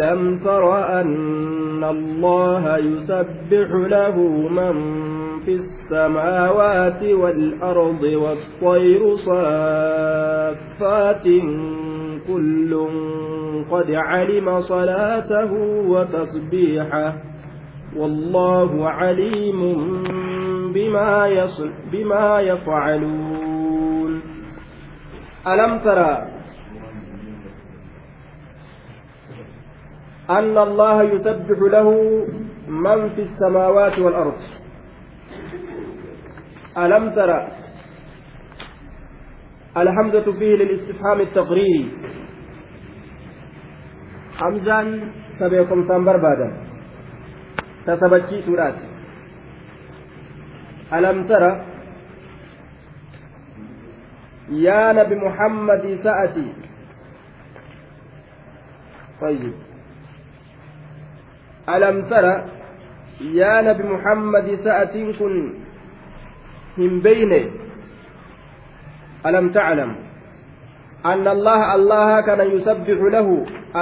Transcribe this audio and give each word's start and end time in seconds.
لم 0.00 0.38
تر 0.38 1.00
أن 1.00 1.84
الله 1.84 2.78
يسبح 2.78 3.68
له 3.72 4.16
من 4.48 4.74
في 5.44 5.54
السماوات 5.54 7.02
والأرض 7.02 8.02
والطير 8.02 9.16
صافات 9.16 11.24
كل 12.28 12.86
قد 13.70 13.90
علم 13.90 14.60
صلاته 14.60 15.52
وتسبيحه 15.88 17.14
والله 17.96 18.88
عليم 18.88 19.60
بما, 20.74 21.46
بما 21.92 22.40
يفعلون. 22.40 24.20
ألم 25.46 25.78
ترى 25.78 26.39
أن 30.30 30.58
الله 30.58 31.02
يسبح 31.02 31.58
له 31.74 31.88
من 32.68 33.08
في 33.14 33.22
السماوات 33.22 33.98
والأرض. 33.98 34.38
ألم 36.78 37.10
ترى 37.14 37.48
الحمزة 39.76 40.32
فيه 40.32 40.52
للاستفهام 40.56 41.20
التقريري 41.20 41.90
حمزا 44.38 44.80
سبيكم 45.38 45.82
سنبر 45.82 46.16
بادا 46.16 46.48
تسبتشي 47.86 48.42
سورات. 48.42 48.74
ألم 50.92 51.26
ترى 51.26 51.52
يا 54.50 54.92
نبي 54.92 55.14
محمد 55.14 55.98
سأتي. 56.04 56.48
طيب. 59.20 59.69
ألم 61.76 61.96
ترى 62.10 62.34
يا 63.40 63.54
نبي 63.66 63.82
محمد 63.94 64.46
سأتين 64.64 65.08
كن 65.18 65.34
هم 66.78 66.92
بين 67.06 67.32
ألم 69.26 69.46
تعلم 69.56 69.90
أن 71.12 71.24
الله 71.36 71.60
الله 71.74 72.20
كان 72.20 72.40
يسبح 72.54 72.98
له 73.14 73.28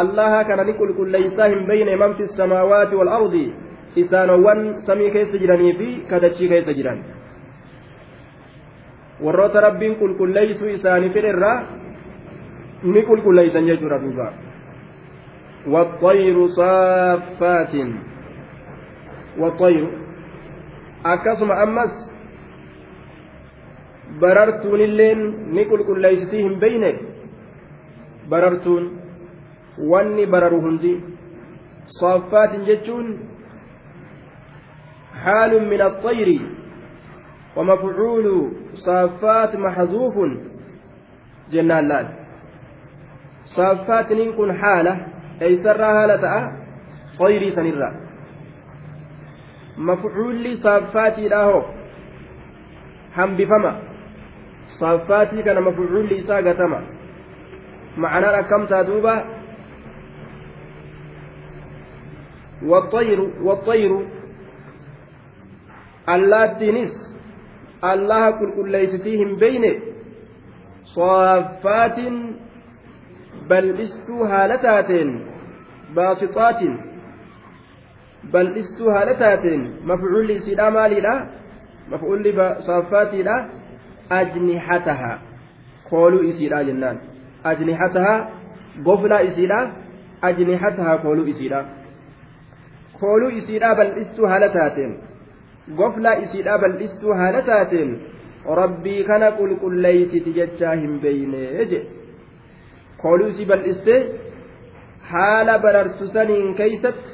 الله 0.01 0.33
كان 0.49 0.61
نقول 0.67 0.89
كل 0.99 1.09
ليس 1.17 1.39
هم 1.53 1.61
بين 1.73 1.89
من 2.01 2.13
في 2.19 2.23
السماوات 2.29 2.91
والأرض 2.99 3.35
إسانوان 3.99 4.61
سمي 4.87 5.07
كيس 5.15 5.33
جراني 5.43 5.71
في 5.79 5.89
كدتشي 6.11 6.49
كيس 6.49 6.69
جران 6.79 7.01
warroota 9.21 9.61
rabbiin 9.61 9.97
qulqulleeysuu 10.01 10.69
isaanii 10.79 11.11
fedherraa 11.15 11.57
ni 12.83 13.03
qulqulleeysan 13.09 13.67
jechuudha 13.71 13.99
duuba 14.03 14.27
والطير 15.67 16.47
صافات 16.47 17.75
والطير 19.39 19.85
akkasuma 21.05 21.55
ammas 21.63 21.95
barartuun 24.21 24.81
illeen 24.81 25.21
ni 25.55 25.65
qulqulleeysitii 25.71 26.43
hin 26.43 26.57
beyne 26.61 26.91
barartuun 28.31 28.85
wanni 29.91 30.27
bararu 30.27 30.61
hundi 30.67 30.93
saaffaatin 32.01 32.67
jechuun 32.71 33.09
حال 35.25 35.53
من 35.71 35.81
الطير 35.81 36.41
ومفعول 37.57 38.53
صافات 38.75 39.57
محذوف 39.57 40.15
جنان 41.53 42.09
صافات 43.45 44.13
كن 44.13 44.53
حاله 44.61 44.97
eeysarraa 45.47 45.95
haala 45.99 46.19
ta'a 46.25 46.41
xoyrii 47.19 47.55
sanirraa 47.59 47.93
mafcuulli 49.91 50.57
saaffaatiidha 50.67 51.43
hoo 51.51 51.65
hambifama 53.17 53.73
saaffaatii 54.79 55.43
kana 55.43 55.61
mafcuulli 55.61 56.19
isaa 56.19 56.43
gatama 56.43 56.81
ma'anaan 57.97 58.39
akkamtaa 58.45 58.87
duuba 58.93 59.17
والطير 62.71 63.21
والطير 63.47 63.93
allaattiinis 66.15 66.95
allaha 67.91 68.33
qulqulleeysitiihim 68.41 69.31
beyne 69.43 69.73
صافات 70.97 71.99
bal'istuu 73.49 74.25
haala 74.31 74.59
taateen 74.59 75.11
baasixaatiin 75.95 76.75
bal'istuu 78.33 78.91
haala 78.91 79.15
taateen 79.23 79.63
mafcuulli 79.91 80.37
isiidha 80.41 80.71
maaliidha? 80.71 81.15
Mafcuulli 81.91 82.35
saaffaatiidha? 82.67 83.37
Ajnihataha 84.11 85.19
kooluu 85.91 86.23
isiidha 86.31 86.63
jennaan. 86.69 87.01
Ajnihataha 87.45 88.15
goflaa 88.85 89.21
isiidha? 89.31 89.61
Ajnihataha 90.23 90.99
kooluu 90.99 91.27
isiidha. 91.35 91.65
Kooluu 93.01 93.29
isiidha 93.41 93.75
bal'istuu 93.75 94.27
haala 94.27 94.49
taateen. 94.49 94.97
Goflaa 95.77 96.17
isiidha 96.25 96.59
bal'istuu 96.59 97.15
haala 97.21 97.43
taateen. 97.43 98.01
Rabbii 98.63 99.05
kana 99.05 99.33
qulqulleeysiti 99.39 100.33
jechaa 100.41 100.75
hin 100.83 101.01
beeynee 101.01 101.49
jedhe 101.59 101.81
kooluu 103.03 103.27
isii 103.33 103.47
bal'istee 103.51 103.99
haala 105.13 105.59
barartu 105.65 106.09
saniin 106.15 106.55
keeysatti 106.61 107.11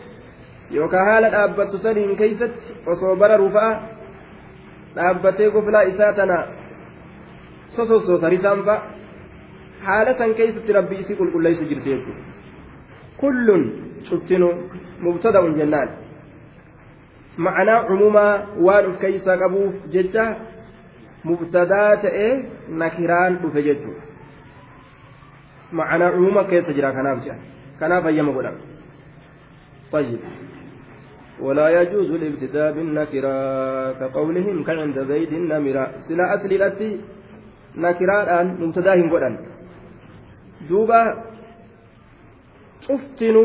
yookaan 0.77 1.06
haala 1.10 1.31
dhaabbattu 1.34 1.78
saniin 1.87 2.16
keeysatti 2.21 2.77
osoo 2.94 3.16
bararu 3.22 3.50
fa'a 3.56 3.72
dhaabbatee 4.97 5.50
goflaa 5.56 5.82
isaa 5.93 6.12
tana 6.19 6.38
sosossoosa 7.77 8.32
risaan 8.34 8.65
fa'a 8.69 8.82
haala 9.88 10.16
san 10.21 10.34
keeysatti 10.41 10.78
rabbi 10.78 11.00
isii 11.03 11.19
qulqulleessu 11.21 11.69
jirti 11.72 11.91
jechuudha 11.91 12.22
kullun 13.21 13.62
cuftinu 14.09 14.49
mubtada'un 15.05 15.55
jennaan 15.61 15.88
ma'anaa 17.47 17.84
cumumaa 17.91 18.32
waan 18.69 18.91
uf 18.91 18.99
keeysaa 19.05 19.38
qabuuf 19.44 19.75
jecha 19.94 20.26
mubtadaa 21.31 21.93
ta'ee 22.03 22.32
nakiraan 22.82 23.38
dhufe 23.43 23.62
jechuudha. 23.69 24.05
معنى 25.75 26.05
عموما 26.05 26.43
كيف 26.43 26.66
تجرى 26.66 26.93
كناف 26.93 27.25
جاء 27.25 27.38
كناف 27.81 28.07
أيام 28.07 28.39
قدام 28.39 28.57
طيب. 29.93 30.21
ولا 31.41 31.67
يجوز 31.81 32.11
الابتداء 32.11 32.73
بالنكرة 32.73 33.35
كقولهم 33.93 34.65
كعند 34.65 34.99
زيد 35.11 35.33
النمرة. 35.33 35.85
سلا 36.09 36.25
أصل 36.35 36.51
الأتي 36.59 37.01
نكرة 37.77 38.23
الآن 38.23 38.47
مبتداهم 38.61 39.07
قدام 39.12 39.35
دوبا 40.69 41.03
شفتن 42.87 43.37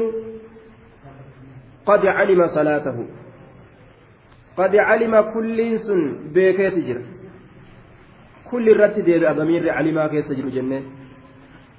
قد 1.86 2.06
علم 2.06 2.48
صلاته. 2.48 2.98
قد 4.58 4.76
علم 4.76 5.14
كل 5.34 5.80
سن 5.80 6.02
بكيت 6.34 6.78
جر 6.88 7.02
كل 8.52 8.70
الرد 8.70 9.00
دير 9.00 9.32
أضمير 9.32 9.70
علم 9.70 10.08
كيس 10.08 10.32
جر 10.32 10.50
جنة. 10.50 10.82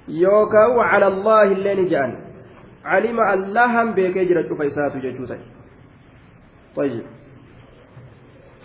wacala 0.09 1.05
allaahi 1.07 1.51
illee 1.53 1.75
ni 1.75 1.85
jedhan 1.85 2.30
calima 2.83 3.23
allahan 3.35 3.93
beekee 3.97 4.25
jira 4.29 4.43
cufa 4.49 4.65
isaatu 4.71 5.03
jechuu 5.05 5.27
ta'e 5.31 5.43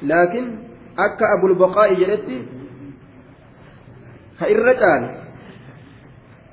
laakiin 0.03 0.49
akka 1.07 1.25
abulbaqaa'i 1.37 1.97
jedhetti 2.01 2.39
ka 4.39 4.49
irra 4.55 4.75
caale 4.83 5.09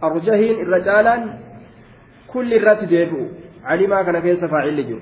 arjahiin 0.08 0.58
irra 0.64 0.80
caalaan 0.88 1.24
kulli 2.28 2.56
irratti 2.60 2.86
deebi'u 2.94 3.26
calimaa 3.68 4.04
kana 4.08 4.22
keessa 4.26 4.48
faacilli 4.54 4.84
jiru 4.90 5.02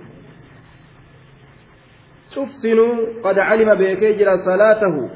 cuftinuu 2.33 2.95
qad 3.23 3.37
calima 3.49 3.75
beekee 3.83 4.13
jira 4.19 4.37
salaatahu 4.49 5.09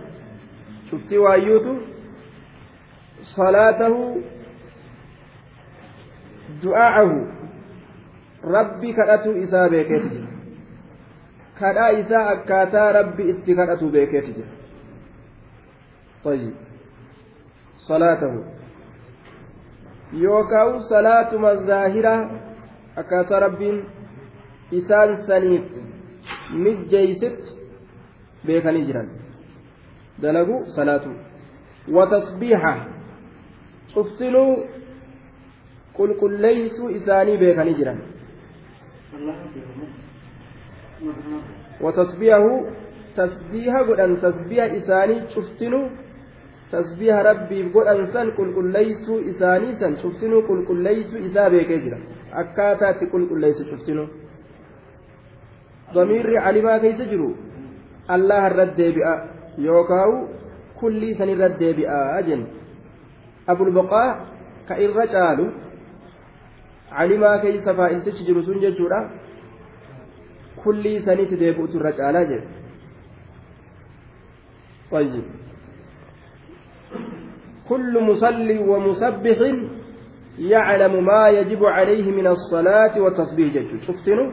cuftii 0.89 1.23
waayyuutu 1.25 1.73
salaatahu 3.35 4.01
du'aacahu 6.63 7.34
rabbi 8.53 8.93
kadhatu 8.93 9.37
isaa 9.37 9.69
beekeeti 9.69 10.09
jira 10.09 10.27
kadhaa 11.59 11.89
isaa 12.01 12.27
akkaataa 12.35 12.91
rabbi 12.99 13.29
itti 13.33 13.55
kadhatu 13.61 13.89
beekeeti 13.97 14.37
jira 14.37 14.51
طيب 16.25 16.53
صلاته 17.77 18.43
يوكاو 20.13 20.79
صلاة 20.79 21.31
الظاهرة 21.51 22.15
أكاتا 22.97 23.39
رب 23.39 23.61
إسان 24.73 25.09
سنيف 25.27 25.63
مجيست 26.51 27.41
بيكني 28.45 28.81
جران 28.87 29.09
دلقوا 30.19 30.65
صلاته 30.77 31.13
وتصبيحة 31.89 32.73
شفتنوا 33.93 34.55
qulqulleeysuu 35.97 36.89
isaanii 36.99 37.37
beekanii 37.41 37.75
jiran 37.79 37.99
وتسبيحه 41.81 42.45
تسبيح 43.17 43.73
قدن 43.87 44.11
تسبيح 44.21 44.65
إساني 44.79 45.15
شفتنو 45.33 45.81
تسبيح 46.71 47.15
ربي 47.29 47.59
قدن 47.75 48.05
سن 48.13 48.27
قل 48.37 48.49
قل 48.55 48.67
ليسو 48.75 49.13
إساني 49.29 49.69
سن 49.79 49.93
شفتنو 50.01 50.37
قل 50.47 50.59
قل 50.67 50.79
ليسو 50.87 51.15
إسا 51.25 51.47
بيكي 51.47 51.77
جرا 51.83 51.99
أكاتا 52.33 52.91
قل 53.11 53.23
قل 53.29 53.39
ليسو 53.41 53.63
شفتنو. 53.71 54.05
ضمير 55.93 56.27
علما 56.45 56.77
كيس 56.83 57.01
جرو. 57.11 57.29
الله 58.15 58.47
الرد 58.47 58.79
بأ. 58.95 59.13
يوكاو 59.57 60.11
كلي 60.79 61.09
سن 61.19 61.29
الرد 61.35 61.61
بأ 61.77 62.19
أجن. 62.19 62.41
أبو 63.49 63.63
البقاء 63.67 64.11
كإن 64.69 64.89
رجالو. 64.99 65.45
علما 66.91 67.37
كيس 67.37 67.69
فإنتش 67.69 68.17
جرو 68.27 68.41
سنجر 68.41 68.69
جرا 68.79 68.99
kullii 70.65 71.05
sanitti 71.05 71.35
deebi'utu 71.41 71.77
irra 71.77 71.91
caalaa 71.99 72.41
طيب 74.91 75.25
كل 77.69 77.93
مصلي 78.03 78.57
ومسبح 78.69 79.37
يعلم 80.39 81.05
ما 81.05 81.29
يجب 81.29 81.65
عليه 81.65 82.11
من 82.11 82.27
الصلاة 82.27 83.01
والتصبيح 83.01 83.53
جد 83.53 83.81
شفتنو 83.87 84.25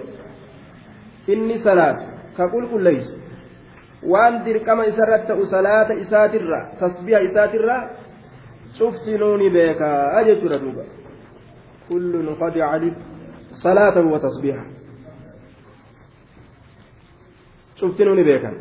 إني 1.28 1.56
صلاة 1.64 1.96
كقول 2.38 2.64
كل 2.70 2.82
ليس 2.84 3.08
وان 4.02 4.44
دركما 4.44 4.88
إسرت 4.88 5.28
صلاة 5.54 5.88
إساترة 6.02 6.60
تصبيح 6.80 7.18
إساترة 7.30 7.76
شفتنوني 8.78 9.48
بك 9.54 9.82
أجت 10.18 10.44
ردوبا 10.52 10.84
كل 11.92 12.34
قد 12.40 12.58
علم 12.58 12.94
صلاة 13.52 13.96
وتصبيحه 14.00 14.66
شفتنوا 17.76 18.14
نبيكا 18.14 18.52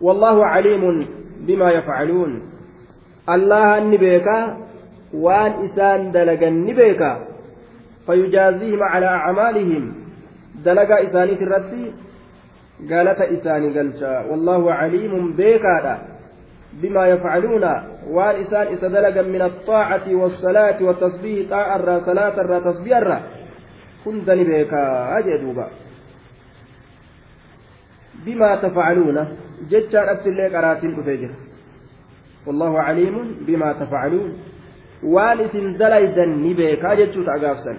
والله 0.00 0.46
عليم 0.46 1.08
بما 1.46 1.70
يفعلون. 1.70 2.32
الله 3.28 3.80
نبيكا 3.80 4.38
وان 5.14 5.52
إسان 5.64 6.10
دلقا 6.12 6.50
نبيكا 6.50 7.12
فيجازيهم 8.06 8.82
على 8.82 9.06
أعمالهم. 9.06 9.94
دلقا 10.64 11.06
إساني 11.06 11.36
في 11.36 11.44
الرد 11.44 11.74
قالت 12.90 13.20
إساني 13.20 13.78
قلشا 13.78 14.26
والله 14.30 14.72
عليم 14.72 15.32
بيكا 15.32 16.15
بما 16.82 17.06
يفعلون 17.06 17.64
وان 18.10 18.34
إسدلقا 18.52 19.22
من 19.22 19.42
الطاعة 19.42 20.14
والصلاة 20.14 20.82
والتصبيح 20.82 21.50
طاعة 21.50 21.76
الرا 21.76 21.98
صلاة 21.98 22.40
الرا 22.40 22.58
تصبيح 22.58 22.96
الرا. 22.96 23.20
كنت 24.04 24.30
نبيكا 24.30 24.82
أجدوبا 25.18 25.66
بما 28.26 28.56
تفعلون 28.56 29.16
جتشان 29.70 30.08
أبسلي 30.08 30.56
قراتين 30.56 31.00
أفجر 31.00 31.30
والله 32.46 32.80
عليم 32.80 33.36
بما 33.46 33.72
تفعلون. 33.72 34.38
وان 35.02 35.76
دليدا 35.78 36.26
نبيكا 36.26 36.94
جتشو 36.94 37.22
تأقافسا 37.24 37.78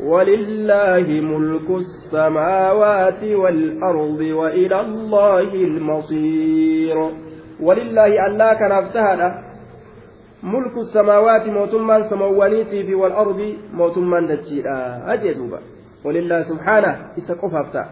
ولله 0.00 1.06
ملك 1.30 1.68
السماوات 1.70 3.22
والأرض 3.24 4.20
وإلى 4.20 4.80
الله 4.80 5.54
المصير. 5.54 7.10
ولله 7.60 8.26
ألا 8.26 8.54
كان 8.54 8.72
أفتهد 8.72 9.20
ملك 10.42 10.76
السماوات 10.76 11.46
موتما 11.48 12.08
سموانيتي 12.10 12.84
في 12.86 12.94
والأرض 12.94 13.56
موتما 13.72 14.20
دجيرا 14.20 15.02
أجدوبا 15.14 15.58
ولله 16.04 16.42
سبحانه 16.42 16.92
إسقف 17.18 17.54
أفتهد 17.54 17.90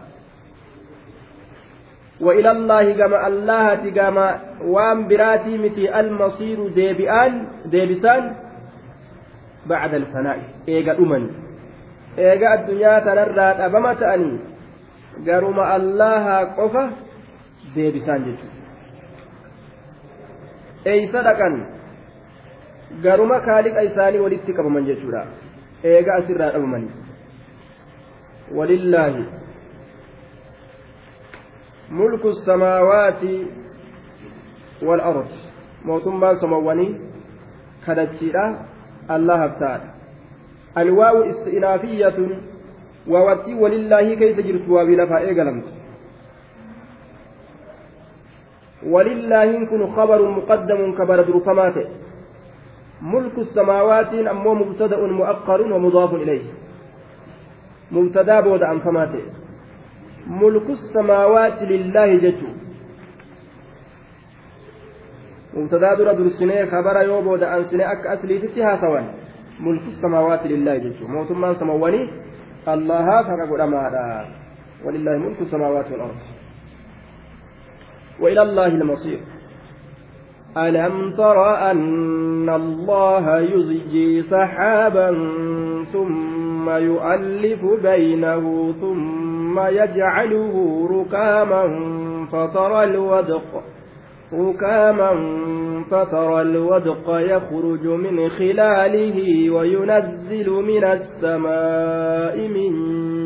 وإلى 2.21 2.51
الله 2.51 2.93
كما 2.93 3.27
الله 3.27 3.89
كما 3.89 4.39
وام 4.65 5.07
براتي 5.07 5.57
متي 5.57 5.99
المصير 5.99 6.67
ديبئان 6.67 7.47
ديبسان 7.65 8.35
بعد 9.65 9.93
الفناء. 9.93 10.39
إيجا 10.67 10.97
أمن. 10.99 11.29
إيجا 12.19 12.53
الدنيا 12.53 12.99
تنرى 12.99 13.41
أبما 13.65 13.93
تأني 13.93 14.39
قرم 15.27 15.59
الله 15.59 16.25
قفة 16.57 16.89
ديبسان 17.75 18.23
جيجو 18.23 18.52
أي 20.87 21.07
صدقا 21.07 21.49
garuma 23.01 23.39
kaaliqa 23.41 23.83
isaanii 23.83 24.21
walitti 24.21 24.53
qabaman 24.53 24.85
jechuudha. 24.85 25.25
Eega 25.83 26.13
asirraa 26.13 26.51
dhabamani 26.53 26.91
walillaahi. 28.57 29.23
ملك 31.93 32.25
السماوات 32.25 33.23
والأرض 34.81 35.27
موتما 35.85 36.35
سمواني 36.35 36.99
كدتشيرا 37.87 38.65
الله 39.11 39.47
تعالى 39.47 39.89
الواو 40.77 41.23
استئنافية 41.23 42.17
ووتي 43.07 43.53
ولله 43.53 44.15
كيف 44.15 44.39
جرت 44.39 44.69
وابلفا 44.69 45.17
إيقلمت 45.17 45.63
ولله 48.87 49.65
كن 49.65 49.81
خبر 49.95 50.29
مقدم 50.29 50.95
كبر 50.97 51.21
درفمات 51.21 51.87
ملك 53.01 53.37
السماوات 53.37 54.13
أمو 54.13 54.53
مبتدأ 54.53 54.99
مؤخر 55.07 55.61
ومضاف 55.61 56.13
إليه. 56.13 56.43
مبتدأ 57.91 58.41
بود 58.41 58.63
عن 58.63 58.79
فماته. 58.79 59.23
ملك 60.27 60.69
السماوات 60.69 61.63
لله 61.63 62.15
جتو 62.15 62.47
مبتدأ 65.53 65.95
در 65.95 66.13
درسنه 66.13 66.65
خبر 66.65 67.01
يو 67.01 67.21
بود 67.21 67.43
انسنه 67.43 67.91
أك 67.91 68.07
اصلي 68.07 68.39
تتها 68.39 68.81
سوان 68.81 69.05
ملك 69.59 69.85
السماوات 69.87 70.47
لله 70.47 70.77
جتو 70.77 71.07
موتما 71.07 71.53
سمواني. 71.53 72.09
الله 72.67 73.07
فقد 73.27 73.39
قدما 73.51 74.25
ولله 74.85 75.17
ملك 75.17 75.41
السماوات 75.41 75.91
والأرض. 75.91 76.32
وإلى 78.19 78.41
الله 78.41 78.67
المصير. 78.67 79.19
ألم 80.57 81.13
تر 81.17 81.71
أن 81.71 82.49
الله 82.49 83.39
يزجي 83.39 84.21
سحابا 84.21 85.09
ثم 85.93 86.69
يؤلف 86.69 87.65
بينه 87.83 88.73
ثم 88.81 89.59
يجعله 89.59 90.87
ركاما 90.91 91.63
فترى 92.31 92.83
الودق 92.83 93.63
ركاما 94.33 95.11
فترى 95.91 96.41
الودق 96.41 97.03
يخرج 97.07 97.87
من 97.87 98.29
خلاله 98.29 99.49
وينزل 99.51 100.49
من 100.49 100.83
السماء 100.83 102.47
من 102.47 102.73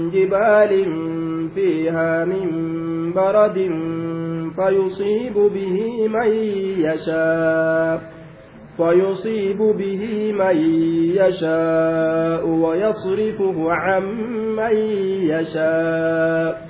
جبال 0.10 0.86
فيها 1.56 2.26
من 2.26 2.48
برد 3.14 3.58
فيصيب 4.58 5.34
به 5.34 6.08
من 6.08 6.30
يشاء 6.88 8.18
فيصيب 8.78 9.58
به 9.58 10.34
من 10.34 10.58
يشاء 11.18 12.48
ويصرفه 12.48 13.72
عن 13.72 14.04
من 14.56 14.76
يشاء. 15.34 16.68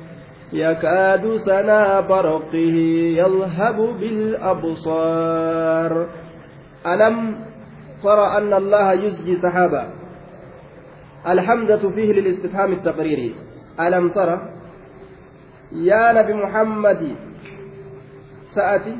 يكاد 0.53 1.37
سنا 1.37 1.99
برقه 1.99 2.75
يذهب 3.21 3.77
بالأبصار. 3.99 5.27
ألم 6.87 7.15
ترى 8.03 8.37
أن 8.37 8.53
الله 8.53 8.93
يزجي 8.93 9.35
سحابا؟ 9.35 9.93
الحمزة 11.27 11.89
فيه 11.89 12.11
للاستفهام 12.13 12.73
التقريري. 12.73 13.35
ألم 13.79 14.09
ترى 14.09 14.41
يا 15.71 16.11
نبي 16.13 16.33
محمد 16.33 17.26
sa'ati 18.55 18.93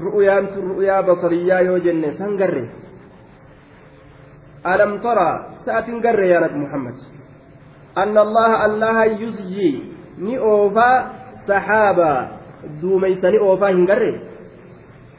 ru'yaan 0.00 0.50
tun 0.54 0.74
ru'yaa 0.74 1.02
basariyyaa 1.06 1.62
yoo 1.66 1.78
jenne 1.78 2.14
san 2.18 2.34
garre. 2.36 2.66
Alam 4.64 4.98
tara 4.98 5.60
sa'atin 5.64 6.00
garre 6.00 6.26
yaa 6.28 6.40
nabi 6.48 6.58
muhammad. 6.58 6.96
Anna 7.94 8.20
allaha 8.26 8.56
allaha 8.66 9.04
yuzyi 9.06 9.70
ni 10.18 10.34
oofaa 10.38 10.96
saxaabaa 11.46 12.20
duumeysa 12.80 13.30
ni 13.30 13.38
oofaa 13.38 13.70
hin 13.70 13.86
garre. 13.86 14.12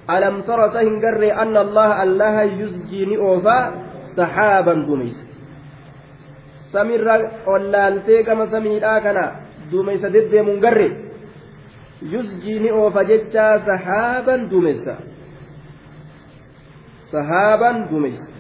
Alam 0.08 0.44
tara 0.44 0.74
sa 0.74 0.84
hin 0.84 1.00
garre 1.00 1.32
anna 1.32 1.62
allaha 1.64 2.02
allaha 2.04 2.44
yuzji 2.44 3.06
ni 3.06 3.16
oofaa 3.18 3.72
saxaaban 4.16 4.86
duumeysa. 4.90 5.24
Samirra 6.74 7.46
ollaaltee 7.48 8.24
gama 8.28 8.52
samiidhaa 8.52 9.00
kana 9.02 9.24
duumeysa 9.72 10.12
deddeemuun 10.12 10.60
garre 10.60 11.05
yusjii 12.02 12.60
ni 12.60 12.72
oofa 12.72 13.04
jechaa 13.04 13.60
sahaaban 13.66 14.50
duumessa 14.50 14.96
sahaaban 17.12 17.88
duumessa 17.90 18.32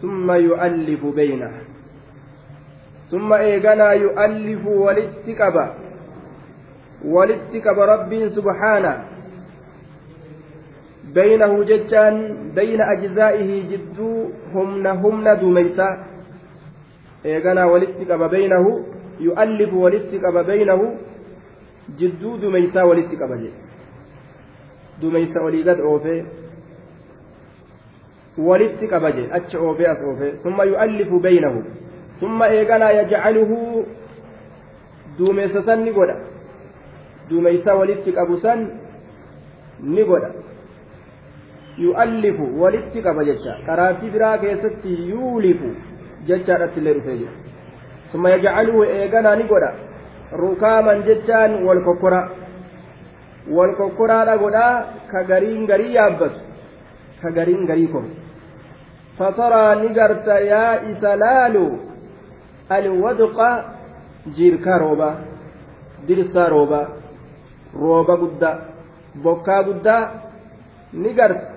summa 0.00 0.36
yu'allifu 0.36 1.12
beyna 1.12 1.50
summa 3.10 3.42
eeganaa 3.44 3.92
yu'allifu 3.94 4.82
walitti 4.84 5.34
qaba. 5.34 5.64
Walitti 7.04 7.60
qaba 7.60 7.86
rabbiin 7.86 8.30
subhaana. 8.30 8.92
Beynahu 11.14 11.64
jechaan 11.64 12.16
beyna 12.54 12.86
ajzaa'ihii 12.94 13.62
jidduu 13.72 14.32
humna 14.54 14.94
humna 15.02 15.36
duumeysaa 15.40 15.92
eeganaa 17.24 17.66
walitti 17.66 18.04
qaba 18.06 18.28
beynahu 18.28 18.70
yu'allifu 19.20 19.82
walitti 19.82 20.18
qaba 20.24 20.44
beynahu 20.44 20.86
ولتك 21.88 22.02
بينه 22.02 22.02
يؤلف 22.02 22.02
ولتك 22.02 22.02
بينه 22.02 22.12
جدو 22.18 22.36
دوميسا 22.36 22.82
ولتك 22.82 23.22
بجي 23.22 23.50
دوميسا 25.00 25.40
وليغت 25.40 25.80
أوفي. 25.80 26.24
ولتك 28.38 28.94
بجي 28.94 29.36
أتش 29.36 29.56
أوفي 29.56 29.92
أس 29.92 30.00
أوفي. 30.02 30.30
ثم 30.44 30.62
يؤلف 30.62 31.14
بينه. 31.14 31.62
ثم 32.20 32.42
إيغانا 32.42 32.90
يجعله 32.90 33.50
دوميسا 35.18 35.60
سن 35.60 35.84
نقودا. 35.84 36.16
دوميسا 37.30 37.72
ولتك 37.72 38.18
أبو 38.18 38.36
سن 38.36 38.60
نقودا. 39.80 40.42
yu'allifu 41.78 42.60
walitti 42.60 43.02
qaba 43.02 43.24
jecha 43.24 43.56
qaraatii 43.66 44.10
biraa 44.10 44.38
keessatti 44.38 45.08
yuulifu 45.10 45.70
jechaadhatti 46.28 46.80
illee 46.80 46.94
dhufee 46.94 47.16
jira 47.16 47.32
summa 48.12 48.30
yajcaluhu 48.30 48.84
eeganaa 48.84 49.36
ni 49.36 49.44
godha 49.44 49.72
rukaaman 50.32 51.02
jechaan 51.08 51.64
wal 51.66 51.80
kokkora 51.84 52.20
wal 53.56 53.72
kokkoraadha 53.80 54.36
godhaa 54.38 54.84
ka 55.10 55.22
gariin 55.30 55.66
garii 55.66 55.94
yaabbatu 55.94 56.40
ka 57.22 57.30
gariin 57.30 57.66
garii 57.66 57.88
koru 57.94 58.10
fataraa 59.18 59.74
ni 59.74 59.88
garta 59.98 60.40
yaa 60.40 60.74
isa 60.92 61.16
laalu 61.24 61.64
alwadqa 62.68 63.48
jiirkaa 64.36 64.78
roobaa 64.84 65.14
dirsaa 66.08 66.48
roobaa 66.48 66.86
rooba 67.82 68.16
guddaa 68.16 68.56
bokkaa 69.22 69.62
guddaa 69.70 70.02
ni 70.92 71.14
garta 71.14 71.52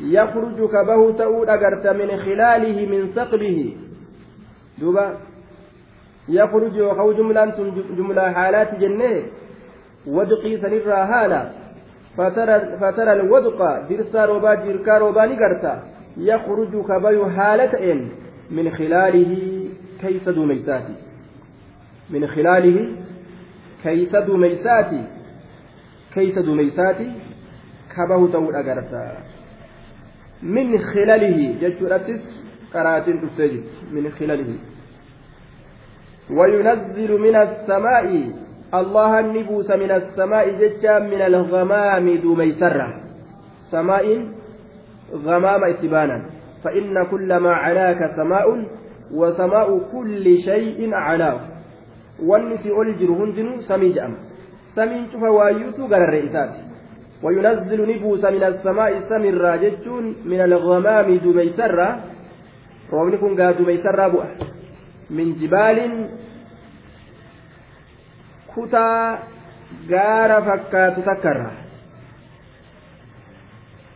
يخرج 0.00 0.58
كبه 0.74 1.12
تؤود 1.12 1.48
أجرت 1.48 1.86
من 1.86 2.08
خلاله 2.24 2.78
من 2.92 3.12
ثقبه 3.16 3.76
دوبا 4.80 5.06
يخرج 6.38 6.74
وخو 6.80 7.12
جملة 7.12 7.44
جملة 7.98 8.24
حالات 8.32 8.70
جنة 8.82 9.12
ودقي 10.06 10.52
سنرى 10.62 11.00
هالا 11.12 11.40
فترى 12.16 12.56
فترى 12.80 13.12
الودق 13.12 13.60
درسا 13.88 14.24
روبا 14.24 14.54
جركا 14.54 14.98
روبا 14.98 15.26
نقرتا. 15.26 15.74
يخرج 16.16 16.72
كبه 16.88 17.16
حالة 17.36 17.74
من 18.50 18.66
خلاله 18.70 19.32
كيس 20.00 20.28
دوميساتي 20.28 20.96
من 22.10 22.26
خلاله 22.26 22.78
كيس 23.82 24.12
دوميساتي 24.28 25.02
كيس 26.14 26.36
دوميساتي 26.38 27.08
كبه 27.94 28.20
تؤود 28.32 28.54
أجرتا 28.54 29.02
من 30.42 30.78
خلاله 30.78 31.38
جتشوراتس 31.60 32.22
قراتين 32.74 33.16
تستجد 33.22 33.64
من 33.92 34.04
خلاله. 34.18 34.54
وينزل 36.36 37.10
من 37.20 37.36
السماء. 37.36 38.06
الله 38.74 39.20
النبوس 39.20 39.70
من 39.70 39.90
السماء 39.90 40.44
جتشا 40.60 40.98
من 40.98 41.20
الغمام 41.22 42.16
دوميسرة. 42.16 42.88
سماء 43.70 44.06
غمام 45.26 45.64
اتبانا. 45.64 46.18
فإن 46.64 47.06
كل 47.10 47.36
ما 47.36 47.52
علاك 47.52 48.00
سماء 48.16 48.46
وسماء 49.14 49.78
كل 49.92 50.38
شيء 50.38 50.94
علاه 50.94 51.40
والنسي 52.22 52.70
أولجر 52.70 53.10
هندن 53.10 53.60
سمي 53.60 53.88
جأم 53.92 54.14
سمي 54.76 55.06
شوف 55.12 55.22
وايوتو 55.22 55.86
الرئيسات. 55.86 56.52
وينزل 57.22 57.80
نبوس 57.90 58.24
من 58.24 58.44
السماء 58.44 59.00
سمرا 59.08 59.56
جتون 59.56 60.04
من 60.24 60.40
الغمام 60.40 61.08
دميسرا 61.24 61.88
روبني 62.92 63.16
كن 63.16 63.40
قا 63.40 63.50
دميسرا 63.50 64.06
من 65.10 65.34
جبال 65.34 65.78
كتا 68.56 69.18
غار 69.90 70.42
فكات 70.42 70.96
تكرا 71.00 71.52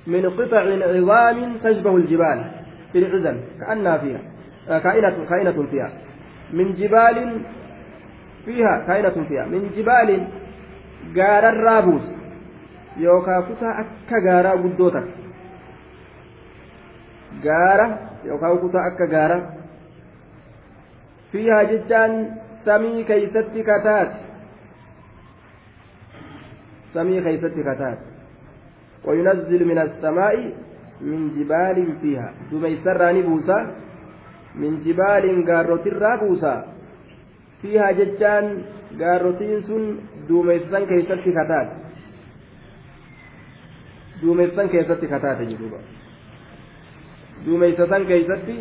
من 0.07 0.31
قطع 0.31 0.63
عظام 0.95 1.39
تشبه 1.65 1.97
الجبال 1.97 2.39
في 2.93 2.99
العزم 2.99 3.37
كأنها 3.61 3.97
فيها 3.99 4.21
كائنة 4.69 5.25
كائنة 5.31 5.67
فيها. 5.71 5.91
من 6.53 6.75
جبال 6.75 7.43
فيها 8.45 8.85
كائنة 8.87 9.17
فيها. 9.29 9.45
من 9.47 9.71
جبال 9.77 10.27
غار 11.17 11.49
الرابوس 11.49 12.07
kutaa 12.97 13.75
akka 13.83 14.21
gaaraa 14.21 14.57
guddoo 14.57 14.91
takka 14.91 15.19
gaara 17.43 17.87
yookaan 18.25 18.59
kutaa 18.59 18.87
akka 18.91 19.07
gaara 19.07 19.37
fiihaa 21.35 21.63
jechaan 21.75 22.17
samii 22.65 23.05
keeysatti 23.11 23.69
kataate 23.71 24.17
samii 26.97 27.23
keeysatti 27.29 27.71
kataate 27.71 28.15
وينزل 29.05 29.65
من 29.69 29.79
السماء 29.79 30.37
من 31.01 31.21
جبال 31.37 31.79
فيها 32.01 32.29
دميسر 32.53 32.97
راني 32.97 33.23
بوسا 33.23 33.59
من 34.55 34.81
جبال 34.85 35.25
قاروتين 35.49 35.97
رابوسا 36.05 36.55
فيها 37.63 37.91
ججان 37.99 38.47
قاروتين 39.01 39.61
سن 39.69 39.83
دميسان 40.29 40.83
كيست 40.91 41.21
كتات 41.27 41.69
duumessan 44.23 44.69
keessatti 44.73 45.07
kataate 45.07 45.45
jedhuuba 45.51 45.79
duumeysa 47.47 47.87
san 47.93 48.07
keeysatti 48.07 48.57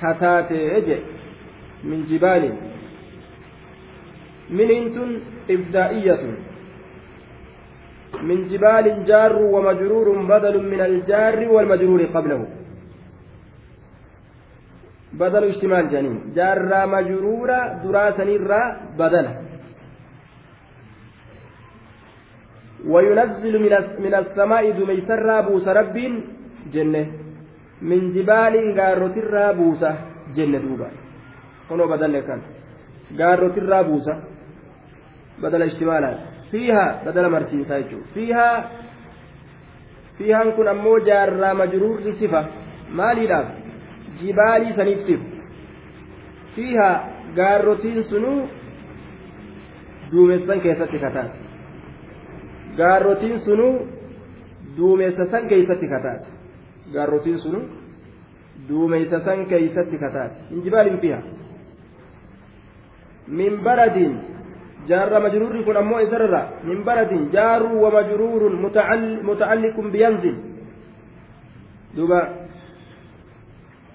kataate 0.00 0.58
min 1.84 2.06
jibaalin 2.08 2.56
miniin 4.50 4.86
tun 4.94 5.10
ibdaa'iyatun 5.48 6.36
من 8.30 8.48
جبال 8.50 8.86
جار 9.06 9.32
ومجرور 9.54 10.06
بدل 10.32 10.54
من 10.72 10.80
الجار 10.80 11.38
والمجرور 11.54 12.00
قبله. 12.14 12.40
بدل 15.12 15.44
اشتمال 15.44 15.84
جنين. 15.92 16.18
جار 16.36 16.70
مجرورة 16.96 17.58
دراسة 17.84 18.24
نرى 18.24 18.62
بدله 18.98 19.34
وينزل 22.92 23.54
من 24.04 24.14
السماء 24.22 24.64
دميسر 24.70 25.28
بوس 25.48 25.66
رب 25.68 25.96
جنة. 26.74 27.04
من 27.82 28.00
جبال 28.14 28.54
غاروتر 28.78 29.34
بوس 29.58 29.82
جنة 30.36 30.58
دوبا. 30.58 30.88
بدل 31.78 32.20
كان 32.20 32.40
غاروتر 33.18 33.82
بوس 33.82 34.10
بدل 35.42 35.62
اشتمالا 35.62 36.18
فيها 36.50 37.02
بدل 37.06 37.30
مرسين 37.30 37.64
سايجو 37.64 37.98
فيها 38.14 38.70
فيها 40.18 40.44
نكون 40.44 40.68
أمو 40.68 40.98
جار 40.98 41.54
مجرور 41.54 42.00
صفة 42.20 42.46
مالي 42.92 43.26
لا 43.26 43.40
جبالي 44.20 44.72
سنيف 44.78 45.00
صف 45.08 45.22
فيها 46.54 46.90
غاروتين 47.36 48.02
سنو 48.02 48.46
دومسان 50.12 50.60
كيسة 50.60 50.86
كتات 50.86 51.32
gaarrotiin 52.76 53.40
sunuu 53.40 53.88
duumessa 54.76 55.26
san 55.30 55.48
keeysatti 55.48 55.88
kataate 55.88 56.28
gaarrotiin 56.92 57.38
sunuu 57.38 57.62
duumessa 58.68 59.20
san 59.20 59.46
keeysatti 59.46 59.98
kataate 59.98 60.54
injibaalin 60.56 60.98
fiha 61.00 61.18
min 61.18 61.39
baradin 63.64 64.12
jaarra 64.88 65.20
majruurri 65.20 65.64
kun 65.64 65.76
ammoo 65.76 66.00
isarra 66.00 66.42
min 66.64 66.84
baradin 66.84 67.30
jaaruu 67.32 67.82
wa 67.82 67.90
majruurun 67.90 68.54
mutacalliqun 69.24 69.90
biyanzil 69.92 70.36
duuba 71.96 72.20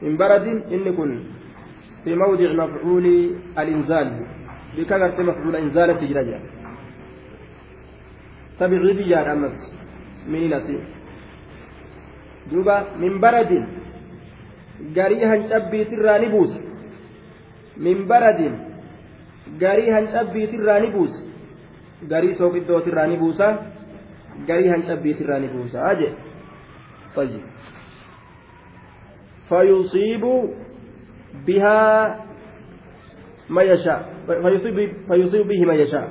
min 0.02 0.18
baradin 0.18 0.64
inni 0.72 0.92
kun 0.96 1.12
fi 2.04 2.16
mawdici 2.16 2.56
mafcuuli 2.56 3.36
alinzaal 3.56 4.10
bika 4.76 5.00
garte 5.00 5.22
mafcuula 5.24 5.60
inzaalatti 5.60 6.08
jira 6.08 6.24
jira 6.24 6.40
tabicidiyyaadha 8.60 9.32
ammas 9.32 9.58
miinasi 10.28 10.78
duuba 12.52 12.76
min 13.00 13.20
baradin 13.20 13.66
garii 14.96 15.26
hancabbiitirraa 15.32 16.20
ni 16.20 16.28
buusa 16.30 16.60
min 17.78 18.06
baradin 18.08 18.54
garii 19.64 19.90
hancabbiitirraa 19.98 20.80
ni 20.80 20.92
buusa 20.92 21.20
garii 22.14 22.36
sooqiddootirraa 22.42 23.08
ni 23.08 23.18
buusa 23.18 23.48
garii 24.48 24.70
hancabbiitirraa 24.76 25.40
ni 25.40 25.48
buusa 25.48 25.88
aje 25.94 26.10
طيب 27.16 27.42
فيصيب 29.50 30.24
بها 31.48 31.80
man 33.50 33.66
yashaa 33.68 34.02
fayusiibu 35.08 35.46
bihi 35.46 35.66
man 35.66 35.78
yashaa 35.80 36.08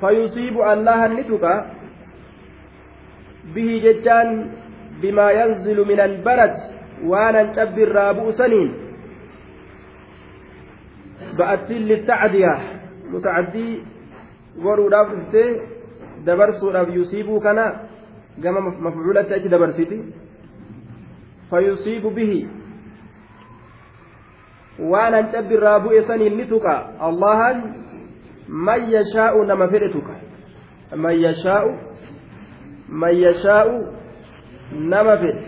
fayusiibu 0.00 0.60
allahan 0.60 1.16
ni 1.16 1.24
tuqa 1.24 1.52
bihi 3.54 3.80
jechaan 3.80 4.52
bimaa 5.00 5.32
yanzilu 5.32 5.86
min 5.88 6.00
albarad 6.00 6.54
waanan 7.08 7.56
cabbi 7.56 7.82
irraa 7.88 8.12
bu'u 8.12 8.32
saniin 8.36 8.83
ba'attiin 11.38 11.88
littacdiya 11.88 12.52
mutacaddii 13.12 13.72
godhuudhaaf 14.62 15.08
dhuftee 15.14 15.48
dabarsuudhaaf 16.26 16.88
yusiibuu 16.96 17.40
kana 17.40 17.64
gama 18.38 18.60
mafcuulatti 18.60 19.34
achi 19.34 19.48
dabarsiti 19.48 19.98
fayusiibu 21.50 22.10
bihi 22.10 22.48
waanan 24.78 25.30
cabbi 25.32 25.54
irraa 25.54 25.80
bu'e 25.80 26.02
saniin 26.06 26.36
ni 26.36 26.46
tuqa 26.46 26.74
allahan 27.08 27.62
man 28.48 28.90
yashaa'u 28.90 29.44
nama 29.50 29.68
fedhe 29.74 29.88
tuqa 29.88 30.14
man 30.96 31.20
yashaa'u 31.26 31.70
man 32.88 33.14
yashaa'u 33.26 33.76
nama 34.94 35.16
fedhe 35.18 35.44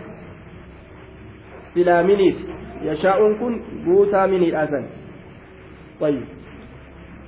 silaa 1.73 2.03
miniiti 2.03 2.45
yashaa'uun 2.91 3.35
kun 3.39 3.59
guutaa 3.85 4.27
miniidhaasan 4.27 4.85
طيب 4.85 5.06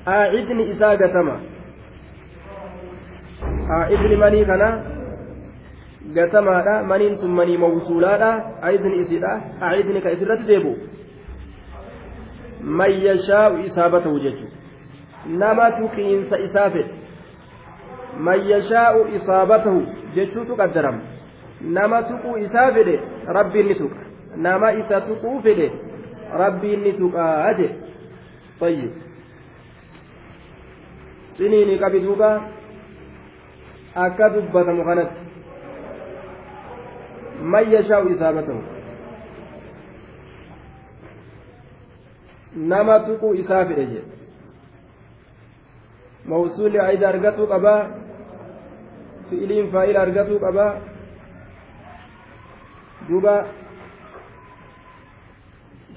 aacidni 0.07 0.63
isaa 0.71 0.95
gatama 0.97 1.39
aacidni 3.77 4.15
manii 4.15 4.45
kana 4.45 4.69
gatamaadha 6.13 6.83
maniin 6.83 7.17
tun 7.23 7.31
manii 7.39 7.57
mawsuulaadha 7.57 8.29
aacidni 8.61 9.01
isiidha 9.05 9.33
aacidni 9.61 10.01
ka 10.01 10.11
isirratti 10.17 10.47
deebu 10.51 10.77
man 12.79 12.95
yashaa'u 13.07 13.59
isaabatahu 13.65 14.19
jechuudha 14.19 14.57
nama 15.43 15.71
tuqiinsa 15.71 16.39
isaa 16.47 16.69
fedhe 16.69 16.93
man 18.29 18.47
yashaa'u 18.53 19.07
isaabatahu 19.19 19.85
jechuutu 20.15 20.55
qaddarama 20.55 21.01
nama 21.61 22.03
tuquu 22.03 22.37
isaa 22.37 22.71
fedhe 22.79 22.99
rabbiin 23.39 23.67
ni 23.67 23.75
tuqa 23.75 24.09
nama 24.47 24.73
isa 24.81 25.01
tuquu 25.01 25.37
fedhe 25.43 25.71
rabbiin 26.43 26.89
tuqaa 26.97 27.53
jedhe 27.53 27.88
طيب 28.59 28.91
duuba 32.03 32.31
akka 33.95 34.29
dubbatamu 34.29 34.83
kanatti 34.85 35.21
man 37.41 37.71
yashaa'u 37.71 38.09
isaabatahu 38.13 38.61
nama 42.55 42.99
tuquu 43.07 43.33
isaa 43.41 43.65
fedhe 43.65 43.85
jedhe 43.85 44.11
mawsuulli 46.25 46.79
aida 46.79 47.09
argatuu 47.09 47.47
qabaa 47.53 47.81
fi'iliin 49.29 49.71
faa'ila 49.73 50.01
argatuu 50.01 50.39
qabaa 50.45 50.71
duuba 53.09 53.35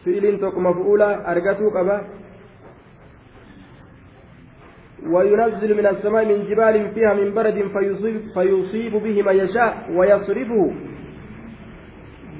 fi'iliin 0.04 0.40
tokko 0.40 0.60
maf'uula 0.68 1.08
argatuu 1.34 1.70
qabaa 1.78 2.00
وينزل 5.05 5.77
من 5.77 5.87
السماء 5.87 6.25
من 6.25 6.43
جبال 6.49 6.91
فيها 6.93 7.13
من 7.13 7.33
برد 7.33 7.57
فيصيب, 7.73 8.21
فيصيب 8.33 8.93
به 8.93 9.23
ما 9.23 9.31
يشاء 9.31 9.71
ويصرفه 9.95 10.71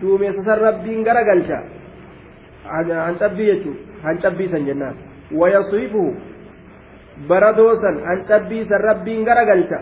دومي 0.02 0.32
سسر 0.32 0.58
ربين 0.62 1.08
غرقلشا 1.08 1.60
عن 3.06 3.16
تبي 3.20 3.50
يجو 3.50 3.74
عن 4.04 4.18
تبي 4.20 4.48
سنجنان 4.48 4.96
ويصرفه 5.32 6.06
بردوسا 7.30 7.92
عن 8.10 8.18
تبي 8.30 8.66
سر 8.70 8.82
ربين 8.82 9.30
غرقلشا 9.30 9.80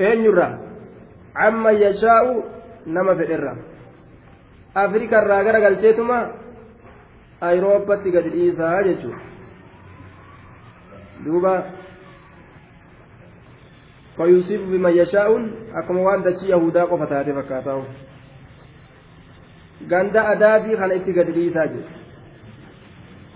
أين 0.00 0.20
يرى 0.24 0.48
عما 1.36 1.70
يشاء 1.70 2.24
نما 2.86 3.14
في 3.14 3.22
الإرى 3.22 3.54
أفريكا 4.76 5.18
الراغرة 5.22 5.58
غرقلشيتما 5.58 6.18
yashaa'uun 14.99 15.43
akkuma 15.81 16.01
waan 16.07 16.23
dachii 16.23 16.51
yahudaa 16.53 16.85
qofa 16.91 17.07
taate 17.13 17.33
fakkaataa'u 17.39 17.83
ganda 19.93 20.27
adaadii 20.33 20.77
kana 20.83 20.93
itti 20.99 21.13
gadi 21.13 21.31
dhiisaa 21.37 21.67
jiru 21.73 21.87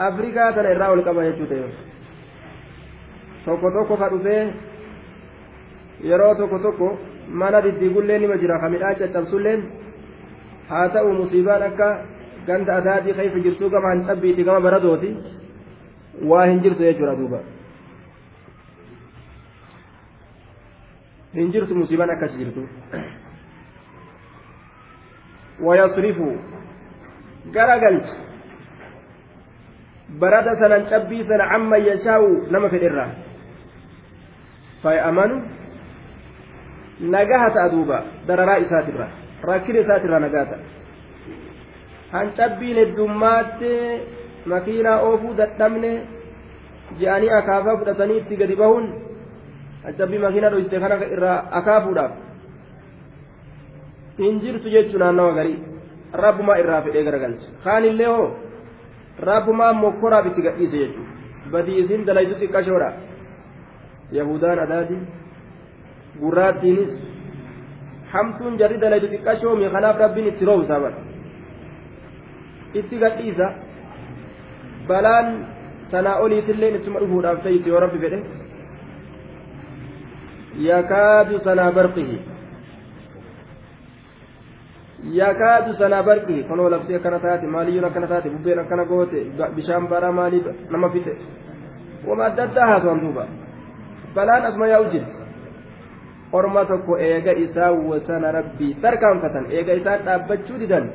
afrikaa 0.07 0.51
tana 0.53 0.71
irraa 0.75 0.91
ol 0.95 1.03
qaba 1.07 1.27
jechuu 1.27 1.49
ta'e 1.51 1.69
tokko 3.45 3.71
tokko 3.77 3.97
ka 4.01 4.09
dhufee 4.13 4.43
yeroo 6.09 6.33
tokko 6.41 6.59
tokko 6.67 6.89
mana 7.41 7.61
diddiigullee 7.65 8.19
nima 8.19 8.37
jira 8.43 8.59
ka 8.59 8.69
midhaan 8.75 8.99
caccabsulleen 9.01 9.61
haa 10.69 10.87
ta'u 10.97 11.13
musiibaan 11.21 11.63
akka 11.69 11.89
ganda 12.47 12.77
adaadii 12.79 13.17
keessa 13.17 13.39
jirtuu 13.45 13.69
gama 13.69 13.93
hancabbiiti 13.93 14.43
gama 14.47 14.65
baradooti 14.67 15.11
waa 16.31 16.45
hin 16.45 16.59
jirtu 16.65 16.83
jechuudha 16.87 17.15
duuba 17.21 17.39
hin 21.35 21.51
jirtu 21.53 21.75
musiibaan 21.75 22.09
akkas 22.15 22.37
jirtu 22.37 22.63
wayasrifu. 25.61 26.27
Garagalcha 27.55 28.15
barada 30.19 30.55
sanan 30.61 30.85
cabbii 30.89 31.23
sana 31.29 31.45
amma 31.55 31.77
yashaa'u 31.77 32.47
nama 32.51 32.69
fedherraa 32.69 33.11
fay'amanu. 34.83 35.37
Nagaha 36.95 37.51
ta'a 37.51 37.69
duuba 37.69 37.97
dararaa 38.27 38.59
isaatirra 38.63 39.07
rakkina 39.43 39.79
isaatirra 39.83 40.19
nagaa 40.19 40.45
ta'a 40.51 40.63
hancabbiin 42.13 42.77
heddummaatti 42.81 43.71
makiinaa 44.51 44.99
oofuu 45.07 45.33
dadhabne 45.39 45.91
je'anii 46.99 47.33
akaafaa 47.39 47.77
fudhatanii 47.81 48.17
itti 48.21 48.39
gadi 48.41 48.55
bahuun 48.61 48.85
hancabbii 49.85 50.21
makiinaa 50.25 50.51
dhoysite 50.53 50.79
kana 50.83 50.95
irraa 51.15 51.37
akaafuudhaaf 51.59 52.13
hin 54.19 54.39
jirtu 54.43 54.69
jechuu 54.75 54.99
naannawa 55.03 55.33
garii 55.39 55.57
rabbumaa 56.25 56.57
irraa 56.63 56.81
fedhee 56.85 57.03
garagalcha 57.07 57.47
kaan 57.65 57.85
illee 57.91 58.09
hoo 58.13 58.27
rabbumaa 59.29 59.73
mokkoraaf 59.81 60.25
itti 60.31 60.41
gadhiise 60.47 60.77
jechuudha 60.83 61.51
badii 61.55 61.79
isin 61.83 62.05
dalaytu 62.09 62.39
xiqqashoodha 62.41 62.89
yahudaan 64.19 64.59
adaati 64.65 64.97
gurraattiinis 66.21 66.91
hamtuun 68.13 68.57
jarri 68.61 68.77
dalaytu 68.85 69.07
xiqqashoomi 69.13 69.69
kanaaf 69.75 69.97
rabbiin 70.03 70.27
itti 70.31 70.43
roobsaa 70.51 70.79
bara 70.85 70.97
itti 72.79 72.95
gadhiisa 73.03 73.47
balaan 74.87 75.27
sanaa 75.91 76.17
oliitillee 76.25 76.71
ittuma 76.79 76.99
dhufuudhaaf 77.03 77.43
ta'isu 77.45 77.69
yoo 77.73 77.81
rabbi 77.85 77.99
fedhe 78.05 78.19
yakaadu 80.63 81.39
sanaa 85.79 86.03
barqihi 86.03 86.43
kunoo 86.49 86.69
labsii 86.69 86.95
akkana 86.95 87.19
taate 87.19 87.47
maaliyyuun 87.47 87.85
akkana 87.85 88.07
taate 88.07 88.29
bubbeen 88.29 88.59
akkana 88.59 88.85
goote 88.85 89.25
bishaan 89.55 89.87
baraa 89.87 90.11
maalii 90.11 90.43
nama 90.69 90.89
fixe 90.89 91.17
wama 92.07 92.25
adda 92.25 92.43
addaa 92.43 92.67
haasawan 92.67 93.01
duuba 93.01 93.27
balaan 94.15 94.45
asuma 94.45 94.67
yaa'u 94.67 94.91
jirti 94.91 95.17
orma 96.31 96.65
tokko 96.65 96.97
eega 96.97 97.31
isaa 97.45 97.71
wasana 97.71 98.31
rabbii 98.31 98.73
tarkaanfatan 98.81 99.51
eega 99.51 99.73
isaan 99.81 100.05
dhaabbachuu 100.05 100.59
didan 100.59 100.89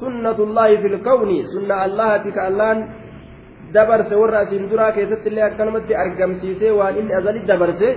sunnatullaahi 0.00 0.78
fil 0.82 0.98
kawni 1.08 1.38
sunna 1.54 1.82
allahati 1.86 2.32
ka 2.32 2.42
allaan 2.50 2.78
dabarse 3.72 4.14
warra 4.22 4.38
asiin 4.44 4.70
duraa 4.70 4.92
keessatti 4.92 5.28
illee 5.30 5.44
akkanumatti 5.50 5.94
argamsiisee 6.04 6.72
waan 6.78 6.96
inni 7.00 7.14
azali 7.20 7.40
dabarse 7.50 7.88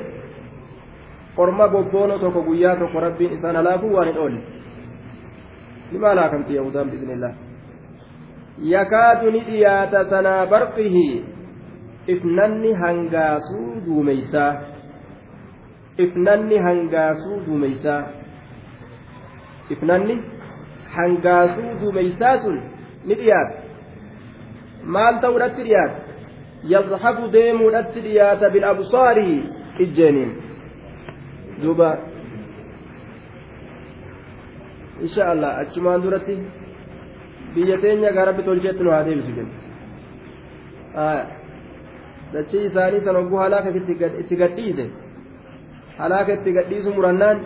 orma 1.38 1.68
bobboonoo 1.68 2.20
tokko 2.20 2.42
guyyaa 2.50 2.76
tokko 2.76 3.00
rabbiin 3.00 3.34
isaan 3.34 3.56
halaafuu 3.56 3.94
waan 3.94 4.08
hin 4.08 4.18
oolle 4.18 4.42
nima 5.92 6.08
halaakamti 6.08 6.56
yahudaan 6.56 6.90
biiznillah 6.92 7.34
yakaadu 8.74 9.32
ni 9.32 9.40
dhiyaata 9.40 10.06
sanaa 10.10 10.46
barqihi. 10.46 11.26
Ifnanni 12.08 12.74
hangaasuu 12.74 13.82
duumeysaa 13.86 14.62
ifnanni 15.98 16.58
hangaasuu 16.58 17.42
duumeysaa 17.46 18.04
ifnanni 19.70 20.16
hangaasuu 20.96 21.80
duumeysaa 21.82 22.38
sun 22.38 22.62
ni 23.06 23.16
dhiyaata. 23.16 23.54
Maal 24.84 25.20
ta'uudhatti 25.22 25.64
dhiyaata? 25.64 25.98
Yazhabu 26.74 27.32
deemuudhatti 27.34 28.02
dhiyaata 28.02 28.50
bilabsaari 28.50 29.30
ijjeeniin 29.80 30.32
duuba 31.64 31.90
insha 35.06 35.24
allah 35.34 35.52
achumaan 35.62 36.02
duratti 36.06 36.36
biyya 37.56 37.78
teenya 37.84 38.12
gaa 38.18 38.26
rabbi 38.30 38.44
tolcheetti 38.48 38.84
nu 38.84 38.92
haa 38.96 39.06
deebisu 39.08 39.32
jenna 39.38 39.56
dachii 42.34 42.66
isaanii 42.70 43.02
san 43.06 43.16
ogguu 43.22 43.40
halaaka 43.44 43.70
itti 44.22 44.36
gadhiise 44.42 44.86
halaaka 46.02 46.32
itti 46.38 46.52
gadhiisu 46.58 46.94
murannaan 46.98 47.38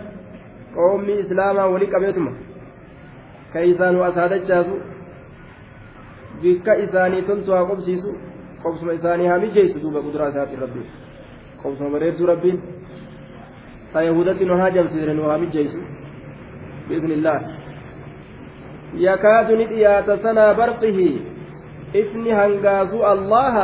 qoomni 0.76 1.18
islaamaa 1.22 1.72
walii 1.74 1.92
qabeetuma 1.94 2.32
ka 3.52 3.58
isaan 3.72 4.00
asaa 4.10 4.28
dachaasu 4.34 4.76
bikka 6.42 6.72
isaanii 6.84 7.22
toltu 7.28 7.50
haa 7.56 7.68
qobsiisu 7.70 8.10
qobsuma 8.62 8.92
isaanii 8.98 9.28
haa 9.30 9.42
mijeessu 9.44 9.82
duuba 9.84 10.00
kuduraa 10.06 10.28
isaatiin 10.34 10.60
rabbiin 10.64 10.88
qobsuma 11.62 11.90
bareedduu 11.94 12.26
rabbiin 12.32 12.58
فيهودتي 13.92 14.44
نها 14.44 14.68
جبسيرن 14.68 15.18
وها 15.18 15.36
مجيسو 15.36 15.80
بإذن 16.88 17.10
الله 17.18 17.36
يكاد 18.94 19.48
نديات 19.60 20.08
سنا 20.24 20.52
برقه 20.52 20.98
إفني 22.00 22.30
هنغازو 22.38 23.00
الله 23.12 23.56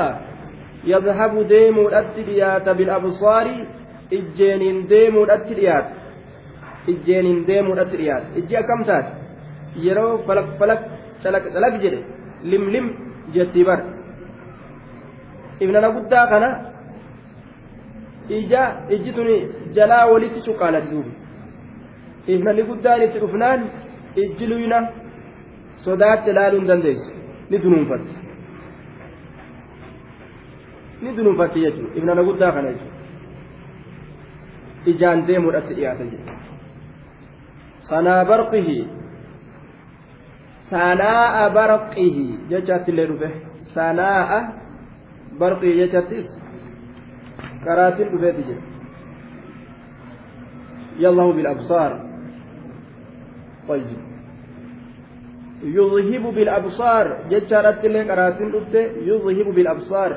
يذهب 0.85 1.33
ديمو 1.55 1.89
الأتديات 1.89 2.67
بالأبصار 2.69 3.47
إجينين 4.13 4.79
ديمو 4.87 5.25
الأتديات 5.25 5.87
إجينين 6.89 7.39
ديمو 7.49 7.73
الأتديات 7.73 8.25
إجي 8.39 8.59
أكم 8.59 8.83
تات 8.89 9.07
يرو 9.87 10.09
فلك 10.27 10.47
فلك 10.61 10.81
شلك 11.23 11.45
شلك 11.55 11.75
جري 11.83 12.01
لم 12.51 12.65
لم 12.75 12.87
جتبر 13.35 13.79
ابننا 15.63 15.89
قد 15.95 16.15
كان 16.31 16.45
ija 18.29 18.63
ijji 18.91 19.13
tuni 19.13 19.37
jalaa 19.77 20.07
walitti 20.13 20.41
cuqqaalati 20.47 20.91
duubi 20.91 21.13
ibnani 22.35 22.63
guddaan 22.63 23.03
itti 23.03 23.19
dhufnaan 23.25 23.61
ijji 24.25 24.47
luyna 24.47 24.79
sodaatti 25.85 26.31
ilaaluu 26.31 26.61
hin 26.61 26.69
dandeessu 26.69 27.13
ni 27.51 27.59
dunuunfatti 27.63 28.15
ni 31.03 31.17
dunuunfatti 31.17 31.61
jechuudha 31.65 31.95
ibnana 31.99 32.23
guddaa 32.29 32.53
kana 32.53 32.69
jechuudha 32.73 33.01
ijaan 34.95 35.27
deemuudhatti 35.27 35.75
dhiyaatan 35.79 36.11
jechuudha 36.13 36.37
sanaa 37.89 38.25
barqihi 38.25 38.79
sanaa'a 40.71 41.51
barqihi 41.59 42.27
jechaatti 42.55 42.91
illee 42.93 43.09
dhufe 43.11 43.31
sanaa'a 43.75 44.39
barqihi 45.41 45.75
jechattis 45.81 46.29
qaraatiin 47.65 48.09
dhufeeti 48.13 48.43
jira 48.49 48.63
yallahu 51.05 51.33
bilabsaar 51.37 51.93
طيب. 53.69 53.99
يذهب 55.63 56.35
بالأبصار. 56.35 57.19
جتشارت 57.31 57.85
اللي 57.85 58.11
قراتين 58.11 58.51
دفته 58.53 58.81
يذهب 58.81 59.55
بالأبصار. 59.55 60.11